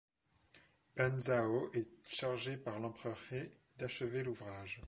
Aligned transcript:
Ban 0.97 1.19
Zhao 1.19 1.69
est 1.75 1.87
chargée 2.07 2.57
par 2.57 2.79
l'empereur 2.79 3.19
He 3.31 3.51
d’achever 3.77 4.23
l'ouvrage. 4.23 4.79